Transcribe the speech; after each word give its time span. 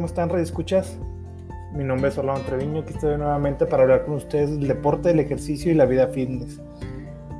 ¿cómo 0.00 0.06
están, 0.06 0.30
Radio 0.30 0.42
Escuchas? 0.42 0.96
Mi 1.74 1.84
nombre 1.84 2.08
es 2.08 2.16
Orlando 2.16 2.40
Treviño, 2.46 2.80
aquí 2.80 2.94
estoy 2.94 3.18
nuevamente 3.18 3.66
para 3.66 3.82
hablar 3.82 4.06
con 4.06 4.14
ustedes 4.14 4.50
del 4.50 4.66
deporte, 4.66 5.10
el 5.10 5.20
ejercicio 5.20 5.70
y 5.70 5.74
la 5.74 5.84
vida 5.84 6.08
fitness. 6.08 6.58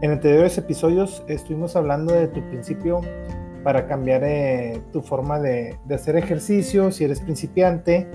En 0.02 0.10
anteriores 0.10 0.58
episodios 0.58 1.24
estuvimos 1.26 1.74
hablando 1.74 2.12
de 2.12 2.28
tu 2.28 2.46
principio 2.50 3.00
para 3.64 3.86
cambiar 3.86 4.24
eh, 4.24 4.78
tu 4.92 5.00
forma 5.00 5.40
de, 5.40 5.78
hacer 5.90 6.16
ejercicio, 6.16 6.90
si 6.90 7.04
eres 7.04 7.20
principiante, 7.20 8.06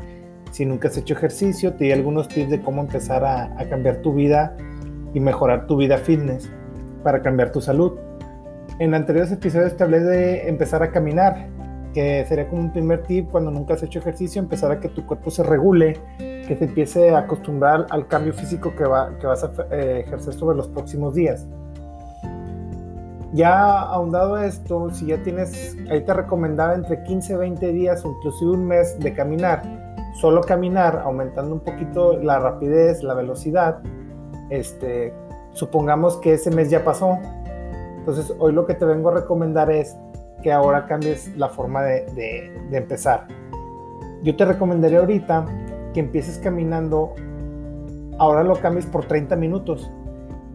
si 0.52 0.64
nunca 0.64 0.90
has 0.90 0.98
hecho 0.98 1.16
ejercicio, 1.16 1.74
te 1.74 1.86
di 1.86 1.92
algunos 1.92 2.28
tips 2.28 2.52
de 2.52 2.62
cómo 2.62 2.82
empezar 2.82 3.26
a, 3.26 3.46
a 3.60 3.68
cambiar 3.68 4.04
tu 4.04 4.14
vida 4.14 4.56
y 5.16 5.20
mejorar 5.22 5.66
tu 5.66 5.76
vida 5.76 5.98
fitness 5.98 6.52
para 7.04 7.24
cambiar 7.24 7.52
tu 7.52 7.62
salud. 7.62 7.94
En 8.78 8.94
anteriores 8.94 9.32
episodios 9.32 9.76
te 9.76 9.84
hablé 9.84 10.02
de 10.02 10.50
empezar 10.50 10.84
a 10.84 10.92
caminar, 10.92 11.48
que 11.96 12.26
sería 12.28 12.50
como 12.50 12.62
un 12.62 12.72
primer 12.74 13.04
tip 13.04 13.32
cuando 13.32 13.50
nunca 13.50 13.74
has 13.74 13.82
hecho 13.82 14.00
ejercicio, 14.00 14.42
empezar 14.42 14.70
a 14.70 14.82
que 14.82 14.90
tu 14.90 15.06
cuerpo 15.06 15.32
se 15.32 15.44
regule, 15.44 15.98
que 16.18 16.54
te 16.60 16.66
empiece 16.66 17.12
a 17.12 17.20
acostumbrar 17.20 17.88
al 17.90 18.06
cambio 18.08 18.34
físico 18.34 18.76
que, 18.76 18.84
va, 18.84 19.18
que 19.18 19.26
vas 19.26 19.46
a 19.46 19.52
eh, 19.72 20.04
ejercer 20.06 20.34
sobre 20.34 20.58
los 20.58 20.68
próximos 20.68 21.16
días. 21.16 21.48
Ya 23.32 23.80
ahondado 23.80 24.38
esto, 24.38 24.90
si 24.90 25.08
ya 25.08 25.24
tienes, 25.24 25.78
ahí 25.90 26.02
te 26.02 26.14
recomendaba 26.14 26.76
entre 26.76 27.02
15, 27.02 27.38
20 27.38 27.72
días 27.72 28.04
o 28.04 28.12
inclusive 28.12 28.52
un 28.52 28.68
mes 28.68 29.00
de 29.00 29.14
caminar, 29.14 29.64
solo 30.20 30.42
caminar, 30.42 31.02
aumentando 31.02 31.54
un 31.56 31.62
poquito 31.62 32.18
la 32.18 32.40
rapidez, 32.40 33.04
la 33.04 33.14
velocidad, 33.14 33.80
este, 34.50 35.14
supongamos 35.54 36.18
que 36.18 36.34
ese 36.34 36.52
mes 36.52 36.70
ya 36.70 36.84
pasó. 36.84 37.18
Entonces 38.00 38.36
hoy 38.38 38.52
lo 38.52 38.66
que 38.66 38.74
te 38.74 38.84
vengo 38.84 39.10
a 39.10 39.14
recomendar 39.14 39.72
es 39.72 39.96
que 40.46 40.52
ahora 40.52 40.86
cambies 40.86 41.36
la 41.38 41.50
forma 41.50 41.82
de, 41.82 42.54
empezar. 42.72 43.26
Yo 44.22 44.36
te 44.36 44.46
recomendaría 44.46 45.00
ahorita 45.00 45.44
que 45.92 46.02
empieces 46.02 46.38
caminando, 46.38 47.16
ahora 48.20 48.44
lo 48.44 48.54
cambies 48.58 48.86
por 48.86 49.06
30 49.06 49.36
minutos, 49.38 49.92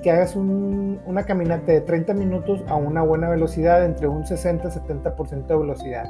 que 0.00 0.12
hagas 0.12 0.36
una 0.36 1.24
caminata 1.24 1.72
de 1.72 1.80
30 1.80 2.14
minutos 2.14 2.62
a 2.68 2.77
una 2.77 3.02
buena 3.02 3.30
velocidad, 3.30 3.84
entre 3.84 4.06
un 4.06 4.24
60 4.24 4.68
y 4.68 4.70
70% 4.70 5.46
de 5.48 5.56
velocidad. 5.56 6.05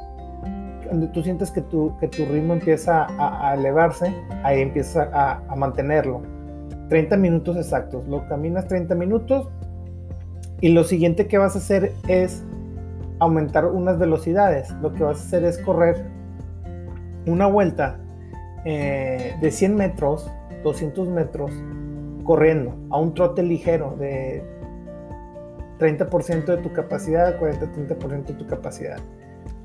Cuando 0.86 1.08
tú 1.12 1.22
sientes 1.22 1.50
que 1.50 1.62
tu, 1.62 1.96
ritmo 2.02 2.52
empieza 2.52 3.06
a, 3.18 3.54
elevarse, 3.54 4.14
ahí 4.42 4.60
empiezas 4.60 5.08
a, 5.10 5.40
a 5.48 5.56
mantenerlo. 5.56 6.20
30 6.90 7.16
minutos 7.16 7.56
exactos, 7.56 8.06
lo 8.08 8.28
caminas 8.28 8.68
30 8.68 8.94
minutos 8.94 9.48
y 10.60 10.68
lo 10.68 10.84
siguiente 10.84 11.28
que 11.28 11.38
vas 11.38 11.54
a 11.54 11.60
hacer 11.60 11.94
es 12.08 12.44
aumentar 13.20 13.66
unas 13.66 13.98
velocidades. 13.98 14.70
Lo 14.82 14.92
que 14.92 15.04
vas 15.04 15.18
a 15.18 15.22
hacer 15.22 15.44
es 15.44 15.58
correr 15.58 16.04
una 17.26 17.46
vuelta 17.46 18.00
eh, 18.64 19.36
de 19.40 19.50
100 19.50 19.76
metros, 19.76 20.30
200 20.64 21.08
metros, 21.08 21.52
corriendo 22.24 22.76
a 22.90 22.98
un 22.98 23.14
trote 23.14 23.42
ligero 23.42 23.96
de 23.98 24.44
30% 25.78 26.44
de 26.44 26.56
tu 26.58 26.72
capacidad, 26.72 27.38
40-30% 27.40 28.26
de 28.26 28.34
tu 28.34 28.46
capacidad. 28.46 28.98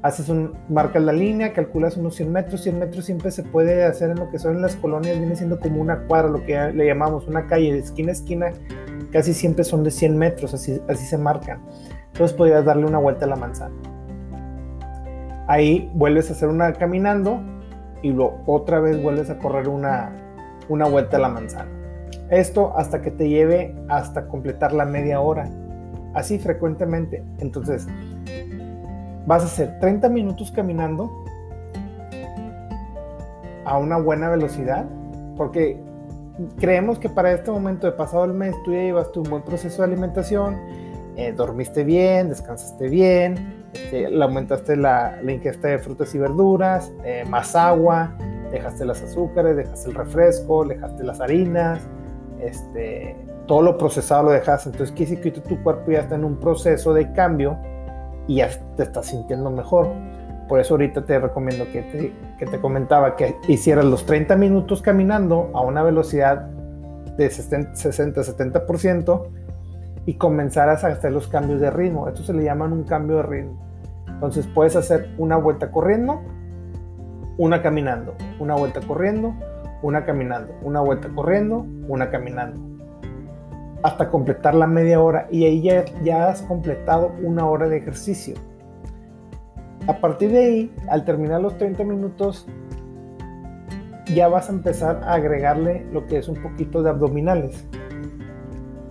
Haces 0.02 0.30
un, 0.30 0.54
marcas 0.70 1.04
la 1.04 1.12
línea, 1.12 1.52
calculas 1.52 1.98
unos 1.98 2.16
100 2.16 2.32
metros, 2.32 2.62
100 2.62 2.80
metros 2.80 3.06
siempre 3.06 3.32
se 3.32 3.44
puede 3.44 3.84
hacer 3.84 4.12
en 4.12 4.20
lo 4.20 4.30
que 4.30 4.40
son 4.40 4.62
las 4.62 4.76
colonias, 4.76 5.18
viene 5.18 5.36
siendo 5.36 5.60
como 5.60 5.82
una 5.82 6.06
cuadra, 6.08 6.30
lo 6.30 6.46
que 6.46 6.58
le 6.74 6.86
llamamos 6.86 7.28
una 7.28 7.48
calle 7.48 7.74
de 7.74 7.80
esquina 7.80 8.10
a 8.10 8.14
esquina, 8.14 8.52
casi 9.12 9.34
siempre 9.34 9.64
son 9.64 9.84
de 9.84 9.92
100 9.92 10.18
metros, 10.18 10.54
así, 10.54 10.80
se 10.96 11.18
marcan. 11.18 11.60
Entonces 12.16 12.38
podrías 12.38 12.64
darle 12.64 12.86
una 12.86 12.98
vuelta 12.98 13.26
a 13.26 13.28
la 13.28 13.36
manzana. 13.36 13.76
Ahí 15.48 15.92
vuelves 15.94 16.30
a 16.30 16.34
hacer 16.34 16.48
una 16.48 16.72
caminando 16.72 17.42
y 18.02 18.12
luego 18.12 18.42
otra 18.46 18.80
vez 18.80 19.04
vuelves 19.04 19.30
a 19.30 19.38
correr 19.38 19.68
una, 19.68 20.14
una 20.70 20.88
vuelta 20.88 21.18
a 21.18 21.20
la 21.20 21.28
manzana. 21.28 21.70
Esto 22.30 22.72
hasta 22.78 23.02
que 23.02 23.12
te 23.12 23.28
lleve 23.28 23.76
hasta 23.90 24.30
completar 24.30 24.72
la 24.72 24.86
media 24.86 25.20
hora. 25.20 25.50
Así 26.14 26.40
frecuentemente. 26.40 27.22
Entonces, 27.40 27.86
vas 29.28 29.44
a 29.44 29.48
hacer 29.48 29.78
30 29.82 30.08
minutos 30.08 30.52
caminando 30.52 31.12
a 33.66 33.78
una 33.78 33.98
buena 33.98 34.30
velocidad. 34.30 34.86
Porque 35.36 35.84
creemos 36.62 36.98
que 36.98 37.10
para 37.10 37.34
este 37.34 37.52
momento 37.52 37.88
de 37.88 37.92
pasado 37.92 38.24
el 38.24 38.34
mes 38.34 38.56
tú 38.64 38.72
ya 38.72 38.84
llevaste 38.84 39.20
un 39.20 39.30
buen 39.30 39.44
proceso 39.44 39.82
de 39.82 39.90
alimentación 39.90 40.85
eh, 41.18 41.32
dormiste 41.32 41.84
bien, 41.84 42.30
descansaste 42.30 42.90
bien, 42.90 43.64
este, 43.74 44.08
aumentaste 44.22 44.76
la, 44.76 45.20
ingesta 45.28 45.70
de 45.70 45.80
frutas 45.80 46.14
y 46.14 46.20
verduras, 46.20 46.92
eh, 47.04 47.24
más 47.30 47.56
agua, 47.56 48.14
dejaste 48.52 48.86
las 48.86 49.02
azúcares, 49.02 49.56
dejaste 49.56 49.90
el 49.90 49.96
refresco, 49.96 50.66
dejaste 50.66 51.04
las 51.04 51.22
harinas, 51.22 51.80
este, 52.42 53.16
todo 53.48 53.62
lo 53.62 53.78
procesado 53.78 54.24
lo 54.24 54.32
dejaste. 54.32 54.70
Entonces, 54.70 54.94
quiere 54.96 55.22
que 55.22 55.32
tu 55.32 55.64
cuerpo 55.64 55.92
ya 55.92 56.00
está 56.00 56.16
en 56.16 56.26
un 56.26 56.40
proceso 56.40 56.94
de 56.94 57.12
cambio 57.14 57.58
y 58.28 58.38
ya 58.38 58.50
te 58.76 58.84
estás 58.84 59.08
sintiendo 59.08 59.50
mejor. 59.50 59.90
Por 60.50 60.60
eso 60.60 60.76
ahorita 60.76 61.06
te 61.06 61.20
recomiendo 61.20 61.66
que 61.72 61.82
te, 61.84 62.14
que 62.38 62.46
te 62.46 62.60
comentaba 62.60 63.16
que 63.16 63.36
hicieras 63.48 63.86
los 63.86 64.06
30 64.06 64.36
minutos 64.36 64.82
caminando 64.82 65.50
a 65.54 65.62
una 65.62 65.82
velocidad 65.82 66.48
de 67.18 67.30
60-70% 67.30 69.45
y 70.06 70.16
comenzarás 70.16 70.84
a 70.84 70.88
hacer 70.88 71.12
los 71.12 71.28
cambios 71.28 71.60
de 71.60 71.72
ritmo. 71.72 72.08
Esto 72.08 72.24
se 72.24 72.34
le 72.34 72.44
llaman 72.44 72.74
un 72.74 72.84
cambio 72.84 73.18
de 73.18 73.24
ritmo. 73.24 73.58
Entonces 74.08 74.48
puedes 74.48 74.76
hacer 74.76 75.14
una 75.18 75.36
vuelta 75.38 75.72
corriendo, 75.72 76.22
una 77.38 77.62
caminando, 77.62 78.16
una 78.40 78.56
vuelta 78.56 78.82
corriendo, 78.82 79.34
una 79.82 80.06
caminando, 80.06 80.54
una 80.62 80.82
vuelta 80.82 81.10
corriendo, 81.14 81.66
una 81.88 82.10
caminando. 82.10 82.60
Hasta 83.84 84.10
completar 84.10 84.56
la 84.56 84.68
media 84.68 85.02
hora 85.02 85.28
y 85.30 85.46
ahí 85.46 85.62
ya, 85.62 85.86
ya 86.04 86.30
has 86.30 86.42
completado 86.44 87.12
una 87.22 87.46
hora 87.46 87.68
de 87.68 87.78
ejercicio. 87.78 88.36
A 89.88 90.00
partir 90.00 90.32
de 90.32 90.40
ahí, 90.40 90.76
al 90.90 91.06
terminar 91.06 91.42
los 91.42 91.58
30 91.58 91.84
minutos, 91.84 92.48
ya 94.14 94.28
vas 94.28 94.50
a 94.50 94.54
empezar 94.54 95.04
a 95.04 95.14
agregarle 95.14 95.86
lo 95.92 96.06
que 96.08 96.18
es 96.18 96.28
un 96.28 96.42
poquito 96.42 96.82
de 96.82 96.92
abdominales 96.92 97.68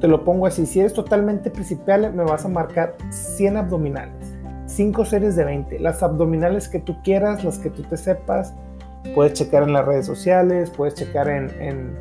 te 0.04 0.08
lo 0.08 0.22
pongo 0.22 0.44
así, 0.44 0.66
si 0.66 0.80
eres 0.80 0.92
totalmente 0.92 1.50
principial, 1.50 2.12
me 2.12 2.24
vas 2.24 2.44
a 2.44 2.48
marcar 2.48 2.94
100 3.08 3.56
abdominales, 3.56 4.34
5 4.66 5.02
series 5.06 5.34
de 5.34 5.44
20, 5.44 5.78
las 5.78 6.02
abdominales 6.02 6.68
que 6.68 6.78
tú 6.78 7.02
quieras, 7.02 7.42
las 7.42 7.58
que 7.58 7.70
tú 7.70 7.84
te 7.84 7.96
sepas, 7.96 8.52
puedes 9.14 9.32
checar 9.32 9.62
en 9.62 9.72
las 9.72 9.86
redes 9.86 10.04
sociales, 10.04 10.68
puedes 10.68 10.92
checar 10.92 11.30
en, 11.30 11.48
en, 11.58 11.96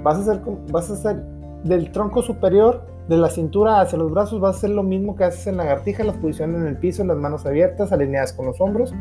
Vas 0.01 0.17
a 0.17 0.21
hacer, 0.21 0.41
vas 0.71 0.89
a 0.89 0.93
hacer 0.93 1.23
del 1.63 1.91
tronco 1.91 2.23
superior 2.23 2.87
de 3.07 3.17
la 3.17 3.29
cintura 3.29 3.81
hacia 3.81 3.97
los 3.97 4.11
brazos 4.11 4.39
vas 4.39 4.55
a 4.55 4.57
hacer 4.59 4.69
lo 4.69 4.83
mismo 4.83 5.15
que 5.15 5.23
haces 5.23 5.47
en 5.47 5.57
lagartija, 5.57 6.03
las 6.03 6.17
posiciones 6.17 6.61
en 6.61 6.67
el 6.67 6.77
piso, 6.77 7.03
las 7.03 7.17
manos 7.17 7.45
abiertas, 7.45 7.91
alineadas 7.91 8.33
con 8.33 8.45
los 8.45 8.61
hombros, 8.61 8.93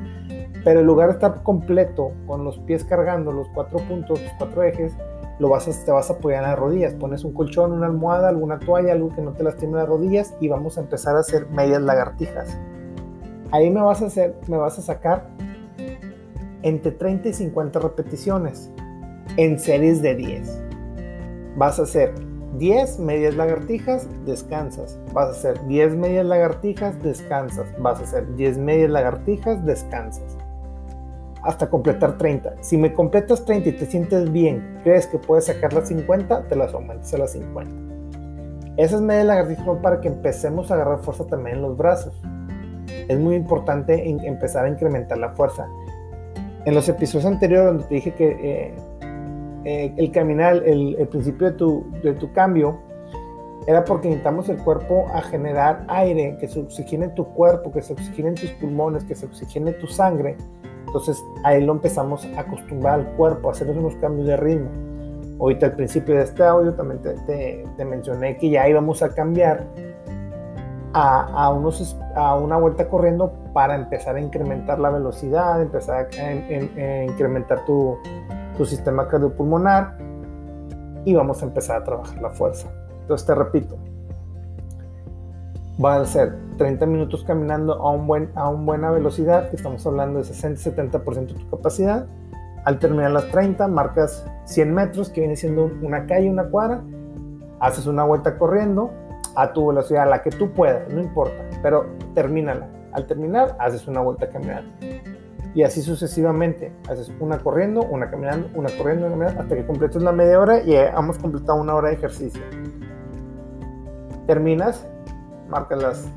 pero 0.64 0.80
en 0.80 0.86
lugar 0.86 1.08
de 1.08 1.14
estar 1.14 1.42
completo 1.42 2.12
con 2.26 2.44
los 2.44 2.58
pies 2.58 2.84
cargando 2.84 3.32
los 3.32 3.48
cuatro 3.48 3.78
puntos, 3.78 4.20
los 4.20 4.32
cuatro 4.38 4.62
ejes, 4.62 4.94
lo 5.38 5.48
vas 5.48 5.68
a, 5.68 5.84
te 5.84 5.90
vas 5.90 6.10
a 6.10 6.14
apoyar 6.14 6.44
en 6.44 6.50
las 6.50 6.58
rodillas, 6.58 6.94
pones 6.94 7.24
un 7.24 7.32
colchón, 7.32 7.72
una 7.72 7.86
almohada, 7.86 8.28
alguna 8.28 8.58
toalla, 8.58 8.92
algo 8.92 9.14
que 9.14 9.22
no 9.22 9.32
te 9.32 9.42
lastime 9.42 9.78
las 9.78 9.88
rodillas 9.88 10.34
y 10.40 10.48
vamos 10.48 10.76
a 10.76 10.82
empezar 10.82 11.16
a 11.16 11.20
hacer 11.20 11.48
medias 11.50 11.80
lagartijas. 11.80 12.58
Ahí 13.52 13.70
me 13.70 13.80
vas 13.80 14.02
a 14.02 14.06
hacer, 14.06 14.36
me 14.48 14.56
vas 14.56 14.78
a 14.78 14.82
sacar 14.82 15.28
entre 16.62 16.92
30 16.92 17.28
y 17.28 17.32
50 17.32 17.78
repeticiones 17.78 18.70
en 19.36 19.58
series 19.58 20.02
de 20.02 20.14
10. 20.14 20.62
Vas 21.56 21.78
a 21.78 21.82
hacer 21.82 22.29
10 22.58 22.98
medias 22.98 23.36
lagartijas, 23.36 24.08
descansas. 24.26 24.98
Vas 25.12 25.28
a 25.28 25.30
hacer 25.30 25.66
10 25.66 25.96
medias 25.96 26.26
lagartijas, 26.26 27.00
descansas. 27.02 27.66
Vas 27.78 28.00
a 28.00 28.04
hacer 28.04 28.34
10 28.36 28.58
medias 28.58 28.90
lagartijas, 28.90 29.64
descansas. 29.64 30.36
hasta 31.42 31.70
completar 31.70 32.18
30. 32.18 32.56
Si 32.60 32.76
me 32.76 32.92
completas 32.92 33.44
30 33.46 33.70
y 33.70 33.72
te 33.72 33.86
sientes 33.86 34.30
bien, 34.30 34.80
crees 34.84 35.06
que 35.06 35.16
puedes 35.16 35.46
sacar 35.46 35.72
las 35.72 35.88
50, 35.88 36.48
te 36.48 36.54
las 36.54 36.74
aumentas 36.74 37.14
a 37.14 37.18
las 37.18 37.32
50. 37.32 37.72
Esas 38.76 39.00
medias 39.00 39.26
lagartijas 39.26 39.64
son 39.64 39.80
para 39.80 40.00
que 40.02 40.08
empecemos 40.08 40.70
a 40.70 40.74
agarrar 40.74 40.98
fuerza 40.98 41.24
también 41.26 41.56
en 41.56 41.62
los 41.62 41.76
brazos. 41.76 42.14
Es 43.08 43.18
muy 43.18 43.36
importante 43.36 44.08
empezar 44.08 44.66
a 44.66 44.68
incrementar 44.68 45.18
la 45.18 45.30
fuerza. 45.30 45.66
En 46.66 46.74
los 46.74 46.88
episodios 46.88 47.24
anteriores 47.24 47.66
donde 47.66 47.84
te 47.84 47.94
dije 47.94 48.12
que 48.12 48.28
eh, 48.28 48.74
eh, 49.64 49.92
el 49.96 50.10
caminar, 50.10 50.62
el, 50.64 50.96
principio 51.08 51.50
de 51.50 51.56
tu, 51.56 51.86
de 52.02 52.14
tu 52.14 52.32
cambio, 52.32 52.78
era 53.66 53.84
porque 53.84 54.08
necesitamos 54.08 54.48
el 54.48 54.58
cuerpo 54.58 55.06
a 55.12 55.20
generar 55.20 55.84
aire, 55.88 56.36
que 56.40 56.48
se 56.48 56.60
oxigene 56.60 57.08
tu 57.08 57.24
cuerpo, 57.34 57.70
que 57.70 57.82
se 57.82 57.92
oxigene 57.92 58.32
tus 58.32 58.50
pulmones, 58.52 59.04
que 59.04 59.14
se 59.14 59.26
oxigene 59.26 59.72
tu 59.72 59.86
sangre. 59.86 60.36
Entonces 60.86 61.22
ahí 61.44 61.62
lo 61.62 61.72
empezamos 61.72 62.26
a 62.36 62.40
acostumbrar 62.40 63.00
al 63.00 63.06
cuerpo, 63.16 63.48
a 63.48 63.52
hacer 63.52 63.68
unos 63.68 63.94
cambios 63.96 64.26
de 64.26 64.36
ritmo. 64.36 64.70
Ahorita 65.38 65.66
al 65.66 65.72
principio 65.72 66.16
de 66.16 66.22
este 66.22 66.42
audio 66.42 66.74
también 66.74 67.00
te, 67.00 67.64
te, 67.76 67.84
mencioné 67.84 68.36
que 68.36 68.50
ya 68.50 68.68
íbamos 68.68 69.02
a 69.02 69.14
cambiar 69.14 69.66
a, 70.92 71.44
a, 71.44 71.50
unos, 71.50 71.96
a 72.14 72.34
una 72.34 72.56
vuelta 72.56 72.88
corriendo 72.88 73.32
para 73.52 73.74
empezar 73.74 74.16
a 74.16 74.20
incrementar 74.20 74.78
la 74.78 74.90
velocidad, 74.90 75.62
empezar 75.62 76.08
a, 76.18 77.04
incrementar 77.04 77.64
tu, 77.64 77.96
tu 78.60 78.66
sistema 78.66 79.08
cardiopulmonar 79.08 79.96
y 81.06 81.14
vamos 81.14 81.42
a 81.42 81.46
empezar 81.46 81.80
a 81.80 81.84
trabajar 81.84 82.20
la 82.20 82.28
fuerza. 82.28 82.68
Entonces 83.00 83.26
te 83.26 83.34
repito, 83.34 83.78
va 85.82 85.96
a 85.96 86.04
ser 86.04 86.36
30 86.58 86.84
minutos 86.84 87.24
caminando 87.24 87.72
a, 87.72 87.90
un 87.90 88.06
buen, 88.06 88.30
a 88.34 88.50
una 88.50 88.62
buena 88.62 88.90
velocidad, 88.90 89.48
que 89.48 89.56
estamos 89.56 89.86
hablando 89.86 90.18
de 90.18 90.26
60-70% 90.26 91.28
de 91.28 91.34
tu 91.42 91.48
capacidad. 91.48 92.06
Al 92.66 92.78
terminar 92.78 93.12
las 93.12 93.30
30, 93.30 93.66
marcas 93.68 94.26
100 94.44 94.74
metros, 94.74 95.08
que 95.08 95.20
viene 95.20 95.36
siendo 95.36 95.70
una 95.80 96.04
calle, 96.04 96.28
una 96.28 96.44
cuadra, 96.44 96.82
haces 97.60 97.86
una 97.86 98.04
vuelta 98.04 98.36
corriendo 98.36 98.90
a 99.36 99.54
tu 99.54 99.68
velocidad, 99.68 100.02
a 100.02 100.06
la 100.06 100.22
que 100.22 100.32
tú 100.32 100.50
puedas, 100.50 100.86
no 100.92 101.00
importa, 101.00 101.48
pero 101.62 101.86
termínala. 102.14 102.68
Al 102.92 103.06
terminar, 103.06 103.56
haces 103.58 103.88
una 103.88 104.02
vuelta 104.02 104.28
caminando. 104.28 104.70
Y 105.54 105.62
así 105.62 105.82
sucesivamente. 105.82 106.72
Haces 106.88 107.12
una 107.18 107.38
corriendo, 107.38 107.82
una 107.82 108.10
caminando, 108.10 108.48
una 108.54 108.70
corriendo, 108.76 109.06
una 109.06 109.16
caminando, 109.16 109.40
hasta 109.40 109.56
que 109.56 109.66
completes 109.66 110.02
la 110.02 110.12
media 110.12 110.38
hora 110.38 110.62
y 110.62 110.74
hemos 110.74 111.18
completado 111.18 111.60
una 111.60 111.74
hora 111.74 111.88
de 111.88 111.94
ejercicio. 111.94 112.42
Terminas, 114.26 114.86
marcas 115.48 115.82
las 115.82 116.08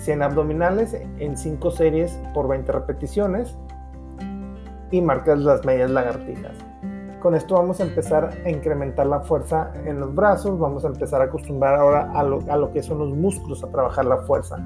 100 0.00 0.22
abdominales 0.22 0.94
en 1.18 1.36
5 1.36 1.70
series 1.72 2.18
por 2.32 2.48
20 2.48 2.72
repeticiones 2.72 3.56
y 4.90 5.02
marcas 5.02 5.40
las 5.40 5.64
medias 5.64 5.90
lagartijas. 5.90 6.56
Con 7.20 7.34
esto 7.34 7.56
vamos 7.56 7.80
a 7.80 7.82
empezar 7.82 8.30
a 8.46 8.48
incrementar 8.48 9.06
la 9.06 9.20
fuerza 9.20 9.72
en 9.84 10.00
los 10.00 10.14
brazos, 10.14 10.58
vamos 10.58 10.86
a 10.86 10.88
empezar 10.88 11.20
a 11.20 11.24
acostumbrar 11.24 11.74
ahora 11.74 12.10
a 12.14 12.22
lo, 12.22 12.40
a 12.48 12.56
lo 12.56 12.72
que 12.72 12.82
son 12.82 12.98
los 12.98 13.10
músculos, 13.10 13.62
a 13.62 13.68
trabajar 13.68 14.06
la 14.06 14.16
fuerza. 14.18 14.56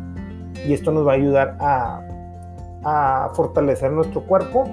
Y 0.64 0.72
esto 0.72 0.93
nos 0.93 1.05
va 1.05 1.12
a 1.12 1.14
ayudar 1.16 1.56
a, 1.58 2.00
a 2.85 3.31
fortalecer 3.35 3.91
nuestro 3.93 4.23
cuerpo 4.23 4.65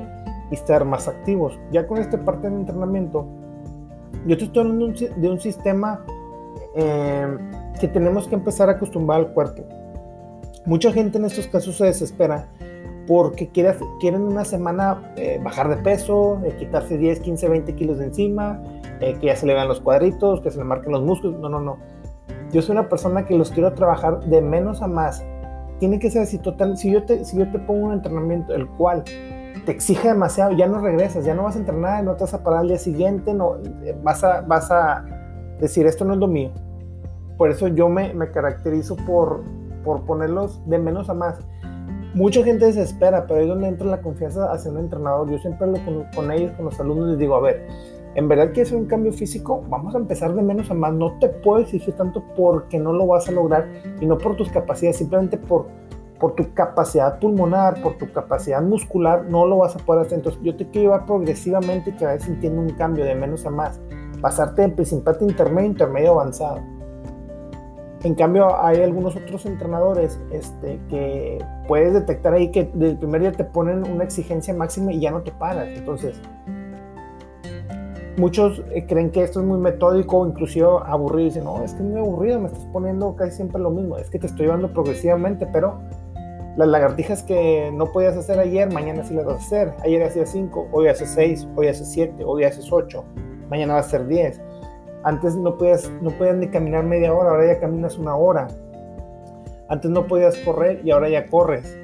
y 0.49 0.55
estar 0.55 0.85
más 0.85 1.07
activos. 1.07 1.59
Ya 1.71 1.87
con 1.87 1.97
esta 1.97 2.17
parte 2.23 2.49
del 2.49 2.59
entrenamiento, 2.59 3.25
yo 4.25 4.37
te 4.37 4.45
estoy 4.45 4.63
hablando 4.63 4.93
de 5.15 5.29
un 5.29 5.39
sistema 5.39 6.05
eh, 6.75 7.37
que 7.79 7.87
tenemos 7.87 8.27
que 8.27 8.35
empezar 8.35 8.69
a 8.69 8.73
acostumbrar 8.73 9.19
al 9.19 9.33
cuerpo. 9.33 9.63
Mucha 10.65 10.91
gente 10.91 11.17
en 11.17 11.25
estos 11.25 11.47
casos 11.47 11.77
se 11.77 11.85
desespera 11.85 12.47
porque 13.07 13.49
quiere, 13.49 13.75
quieren 13.99 14.21
una 14.21 14.45
semana 14.45 15.13
eh, 15.15 15.39
bajar 15.43 15.69
de 15.69 15.77
peso, 15.77 16.39
eh, 16.45 16.55
quitarse 16.57 16.97
10, 16.97 17.19
15, 17.21 17.49
20 17.49 17.75
kilos 17.75 17.97
de 17.97 18.05
encima, 18.05 18.61
eh, 18.99 19.17
que 19.19 19.27
ya 19.27 19.35
se 19.35 19.45
le 19.45 19.53
vean 19.53 19.67
los 19.67 19.81
cuadritos, 19.81 20.41
que 20.41 20.51
se 20.51 20.57
le 20.57 20.63
marquen 20.63 20.91
los 20.91 21.01
músculos. 21.01 21.39
No, 21.39 21.49
no, 21.49 21.59
no. 21.59 21.77
Yo 22.51 22.61
soy 22.61 22.73
una 22.73 22.89
persona 22.89 23.25
que 23.25 23.35
los 23.35 23.51
quiero 23.51 23.73
trabajar 23.73 24.21
de 24.21 24.41
menos 24.41 24.81
a 24.81 24.87
más. 24.87 25.25
Tiene 25.81 25.99
que 25.99 26.09
ser 26.09 26.21
así 26.21 26.37
total. 26.37 26.77
Si 26.77 26.89
yo 26.89 27.03
te, 27.03 27.25
si 27.25 27.37
yo 27.37 27.51
te 27.51 27.59
pongo 27.59 27.87
un 27.87 27.91
entrenamiento 27.91 28.55
el 28.55 28.69
cual 28.69 29.03
te 29.03 29.71
exige 29.73 30.07
demasiado, 30.07 30.53
ya 30.53 30.67
no 30.67 30.79
regresas, 30.79 31.25
ya 31.25 31.35
no 31.35 31.43
vas 31.43 31.57
a 31.57 31.59
entrenar, 31.59 32.05
no 32.05 32.15
te 32.15 32.23
vas 32.23 32.33
a 32.33 32.41
parar 32.41 32.61
al 32.61 32.69
día 32.69 32.79
siguiente, 32.79 33.33
no, 33.33 33.57
vas, 34.01 34.23
a, 34.23 34.41
vas 34.41 34.71
a 34.71 35.03
decir 35.59 35.85
esto 35.85 36.05
no 36.05 36.13
es 36.13 36.19
lo 36.19 36.27
mío 36.27 36.51
por 37.41 37.49
eso 37.49 37.67
yo 37.69 37.89
me, 37.89 38.13
me 38.13 38.29
caracterizo 38.29 38.95
por, 38.97 39.41
por 39.83 40.05
ponerlos 40.05 40.61
de 40.69 40.77
menos 40.77 41.09
a 41.09 41.15
más. 41.15 41.39
Mucha 42.13 42.43
gente 42.43 42.65
desespera, 42.65 43.25
pero 43.25 43.39
ahí 43.39 43.45
es 43.45 43.49
donde 43.49 43.67
entra 43.67 43.87
la 43.87 43.99
confianza 43.99 44.51
hacia 44.51 44.69
un 44.69 44.77
entrenador. 44.77 45.27
Yo 45.27 45.39
siempre 45.39 45.65
hablo 45.65 45.83
con, 45.83 46.05
con 46.13 46.31
ellos, 46.31 46.51
con 46.51 46.65
los 46.65 46.79
alumnos, 46.79 47.09
les 47.09 47.17
digo, 47.17 47.33
a 47.33 47.41
ver, 47.41 47.65
en 48.13 48.27
verdad 48.27 48.47
quieres 48.47 48.69
hacer 48.69 48.77
un 48.77 48.87
cambio 48.87 49.13
físico, 49.13 49.63
vamos 49.69 49.95
a 49.95 49.97
empezar 49.97 50.33
de 50.33 50.41
menos 50.41 50.69
a 50.69 50.73
más. 50.73 50.93
No 50.93 51.17
te 51.19 51.29
puedo 51.29 51.61
exigir 51.61 51.93
tanto 51.95 52.23
porque 52.35 52.77
no 52.77 52.91
lo 52.91 53.07
vas 53.07 53.29
a 53.29 53.31
lograr 53.31 53.69
y 53.99 54.05
no 54.05 54.17
por 54.17 54.35
tus 54.35 54.49
capacidades, 54.49 54.97
simplemente 54.97 55.37
por, 55.37 55.67
por 56.19 56.35
tu 56.35 56.53
capacidad 56.53 57.19
pulmonar, 57.19 57.81
por 57.81 57.97
tu 57.97 58.11
capacidad 58.11 58.61
muscular, 58.61 59.25
no 59.29 59.45
lo 59.45 59.57
vas 59.57 59.75
a 59.75 59.79
poder 59.79 60.05
hacer. 60.05 60.17
Entonces, 60.17 60.41
yo 60.43 60.55
te 60.55 60.67
quiero 60.69 60.91
llevar 60.91 61.05
progresivamente 61.05 61.91
y 61.91 61.93
que 61.93 62.05
vayas 62.05 62.23
sintiendo 62.23 62.61
un 62.61 62.71
cambio 62.71 63.05
de 63.05 63.15
menos 63.15 63.45
a 63.45 63.49
más. 63.49 63.79
Pasarte 64.19 64.63
de 64.63 64.69
principiante 64.69 65.23
intermedio, 65.23 65.69
intermedio 65.69 66.11
avanzado. 66.11 66.59
En 68.03 68.15
cambio, 68.15 68.59
hay 68.59 68.81
algunos 68.81 69.15
otros 69.15 69.45
entrenadores 69.45 70.19
este, 70.31 70.79
que 70.89 71.37
puedes 71.67 71.93
detectar 71.93 72.33
ahí 72.33 72.49
que 72.49 72.69
desde 72.73 72.93
el 72.93 72.97
primer 72.97 73.21
día 73.21 73.31
te 73.31 73.43
ponen 73.43 73.89
una 73.89 74.03
exigencia 74.03 74.53
máxima 74.55 74.91
y 74.91 74.99
ya 74.99 75.11
no 75.11 75.21
te 75.21 75.31
paras. 75.31 75.67
Entonces, 75.69 76.19
muchos 78.17 78.63
eh, 78.71 78.85
creen 78.87 79.11
que 79.11 79.23
esto 79.23 79.39
es 79.39 79.45
muy 79.45 79.59
metódico, 79.59 80.25
inclusive 80.25 80.67
aburrido. 80.85 81.25
Dicen, 81.25 81.43
no, 81.43 81.63
es 81.63 81.73
que 81.73 81.83
es 81.83 81.89
muy 81.89 81.99
aburrido, 81.99 82.39
me 82.39 82.47
estás 82.47 82.65
poniendo 82.73 83.15
casi 83.15 83.37
siempre 83.37 83.61
lo 83.61 83.71
mismo. 83.71 83.97
Es 83.97 84.09
que 84.09 84.19
te 84.19 84.27
estoy 84.27 84.45
llevando 84.45 84.71
progresivamente, 84.71 85.47
pero 85.47 85.79
las 86.57 86.67
lagartijas 86.67 87.23
que 87.23 87.71
no 87.73 87.91
podías 87.91 88.17
hacer 88.17 88.39
ayer, 88.39 88.71
mañana 88.71 89.03
sí 89.03 89.13
las 89.13 89.25
vas 89.25 89.35
a 89.35 89.45
hacer. 89.45 89.73
Ayer 89.83 90.03
hacías 90.03 90.29
5, 90.29 90.67
hoy 90.71 90.87
haces 90.87 91.09
6, 91.11 91.47
hoy 91.55 91.67
haces 91.67 91.89
7, 91.91 92.23
hoy 92.25 92.43
haces 92.43 92.71
8, 92.71 93.03
mañana 93.49 93.75
vas 93.75 93.85
a 93.85 93.87
hacer 93.87 94.07
10 94.07 94.41
antes 95.03 95.35
no 95.35 95.57
podías, 95.57 95.89
no 96.01 96.11
podías 96.11 96.35
ni 96.35 96.47
caminar 96.47 96.83
media 96.83 97.13
hora, 97.13 97.31
ahora 97.31 97.47
ya 97.47 97.59
caminas 97.59 97.97
una 97.97 98.15
hora. 98.15 98.47
Antes 99.67 99.89
no 99.89 100.05
podías 100.05 100.37
correr 100.37 100.81
y 100.83 100.91
ahora 100.91 101.09
ya 101.09 101.27
corres. 101.27 101.77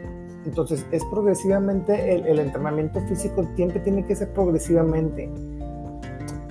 Entonces 0.45 0.85
es 0.91 1.03
progresivamente 1.05 2.15
el, 2.15 2.39
entrenamiento 2.39 3.01
físico, 3.01 3.41
el 3.41 3.53
tiempo 3.55 3.79
tiene 3.81 4.05
que 4.05 4.15
ser 4.15 4.31
progresivamente. 4.33 5.29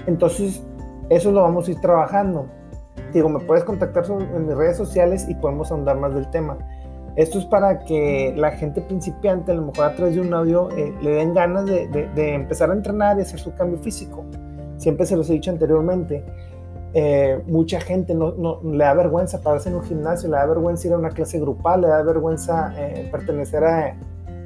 Entonces 0.07 0.63
eso 1.09 1.31
lo 1.33 1.43
vamos 1.43 1.69
a 1.69 1.71
ir 1.73 1.81
trabajando. 1.81 2.47
Digo, 3.13 3.29
me 3.29 3.41
puedes 3.41 3.65
contactar 3.65 4.05
en 4.11 4.47
mis 4.47 4.57
redes 4.57 4.77
sociales 4.77 5.27
y 5.29 5.35
podemos 5.35 5.71
ahondar 5.71 5.99
más 5.99 6.15
del 6.15 6.29
tema. 6.31 6.59
Esto 7.17 7.39
es 7.39 7.47
para 7.47 7.79
que 7.81 8.35
la 8.37 8.51
gente 8.51 8.83
principiante, 8.83 9.53
a 9.53 9.55
lo 9.55 9.63
mejor 9.63 9.87
a 9.87 9.95
través 9.95 10.17
de 10.17 10.21
un 10.21 10.35
audio, 10.35 10.69
eh, 10.77 10.93
le 11.01 11.11
den 11.13 11.33
ganas 11.33 11.65
de, 11.65 11.89
de 11.89 12.35
empezar 12.35 12.71
a 12.71 12.75
entrenar 12.75 13.19
y 13.19 13.23
hacer 13.23 13.41
su 13.41 13.55
cambio 13.55 13.79
físico. 13.79 14.25
Siempre 14.77 15.07
se 15.07 15.17
los 15.17 15.31
he 15.31 15.35
dicho 15.35 15.51
anteriormente. 15.51 16.25
Eh, 16.99 17.43
mucha 17.47 17.79
gente 17.79 18.15
no, 18.15 18.61
le 18.63 18.79
da 18.79 18.95
vergüenza 18.95 19.43
pararse 19.43 19.69
en 19.69 19.77
un 19.77 19.83
gimnasio, 19.83 20.31
le 20.31 20.37
da 20.37 20.47
vergüenza 20.47 20.89
ir 20.89 20.95
a 20.95 20.99
una 20.99 21.11
clase 21.11 21.39
grupal, 21.39 21.83
le 21.83 21.89
da 21.89 22.03
vergüenza 22.03 22.73
eh, 22.75 23.09
pertenecer 23.13 23.65
a 23.65 23.97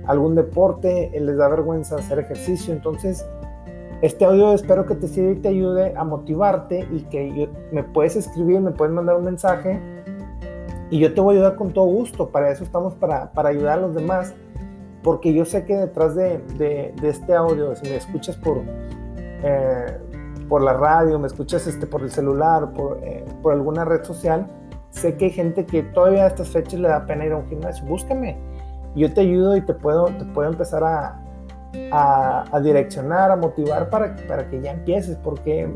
algún 0.07 0.35
deporte, 0.35 1.13
les 1.15 1.37
da 1.37 1.49
vergüenza 1.49 1.97
hacer 1.97 2.19
ejercicio. 2.19 2.75
Entonces, 2.75 3.25
este 4.03 4.25
audio 4.25 4.53
espero 4.53 4.87
que 4.87 4.95
te 4.95 5.09
sirva 5.09 5.33
y 5.33 5.37
te 5.37 5.49
ayude 5.49 5.95
a 5.97 6.05
motivarte 6.05 6.89
y 6.91 7.03
que 7.03 7.49
me 7.73 7.83
puedes 7.83 8.17
escribir, 8.17 8.61
me 8.61 8.71
puedes 8.71 8.95
mandar 8.95 9.17
un 9.17 9.25
mensaje 9.25 9.81
y 10.91 10.99
yo 10.99 11.15
te 11.15 11.21
voy 11.21 11.35
a 11.35 11.39
ayudar 11.39 11.57
con 11.57 11.73
todo 11.73 11.85
gusto. 11.85 12.31
Para 12.31 12.51
eso 12.51 12.65
estamos, 12.65 12.95
para, 12.95 13.31
para 13.33 13.51
ayudar 13.51 13.79
a 13.79 13.83
los 13.83 13.95
demás. 13.95 14.35
Porque 15.03 15.33
yo 15.33 15.47
sé 15.47 15.65
que 15.65 15.77
detrás 15.77 16.15
de, 16.15 16.93
este 17.03 17.35
audio, 17.35 17.75
si 17.75 17.89
me 17.89 17.97
escuchas 17.97 18.37
por 18.37 18.63
por 20.51 20.63
la 20.63 20.75
radio, 20.75 21.19
me 21.19 21.29
escuchas 21.29 21.67
este, 21.69 21.87
por 21.87 22.03
el 22.03 22.11
celular, 22.11 22.73
por, 22.73 22.99
eh, 23.05 23.25
por 23.41 23.55
alguna 23.55 23.85
red 23.85 24.03
social, 24.03 24.49
sé 24.91 25.17
que 25.17 25.27
hay 25.27 25.31
gente 25.31 25.65
que 25.65 25.85
todavía 25.85 26.25
a 26.25 26.27
estas 26.27 26.49
fechas 26.49 26.81
le 26.81 26.89
da 26.89 27.07
pena 27.07 27.25
ir 27.25 27.33
a 27.33 27.37
un 27.37 27.47
gimnasio. 27.49 27.87
Búscame. 27.87 28.37
Yo 28.97 29.15
te 29.15 29.21
ayudo 29.21 29.57
y 29.57 29.61
te 29.61 29.73
puedo, 29.73 30.07
te 30.07 30.25
puedo 30.25 30.51
empezar 30.51 30.83
a, 30.83 31.23
a, 31.93 32.61
direccionar, 32.63 33.31
a 33.31 33.37
motivar 33.37 33.91
para, 33.91 34.17
para 34.29 34.49
que 34.49 34.61
ya 34.61 34.73
empieces, 34.73 35.17
porque 35.17 35.69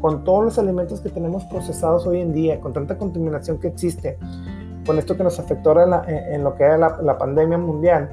con 0.00 0.24
todos 0.24 0.44
los 0.44 0.58
alimentos 0.58 1.00
que 1.00 1.08
tenemos 1.08 1.44
procesados 1.46 2.06
hoy 2.06 2.20
en 2.20 2.32
día, 2.32 2.60
con 2.60 2.72
tanta 2.72 2.96
contaminación 2.96 3.58
que 3.58 3.68
existe, 3.68 4.18
con 4.86 4.98
esto 4.98 5.16
que 5.16 5.24
nos 5.24 5.38
afectó 5.38 5.70
ahora 5.70 6.04
en, 6.06 6.44
lo 6.44 6.54
que 6.54 6.64
era 6.64 6.78
la, 6.78 6.98
la, 7.02 7.18
pandemia 7.18 7.58
mundial, 7.58 8.10